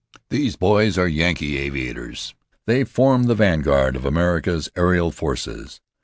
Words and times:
"These 0.31 0.55
boys 0.55 0.97
are 0.97 1.07
Yankee 1.07 1.59
aviators. 1.59 2.33
They 2.65 2.83
form 2.85 3.25
the 3.25 3.35
vanguard 3.35 3.95
of 3.95 4.03
America's 4.03 4.67
aerial 4.75 5.11
forces. 5.11 5.79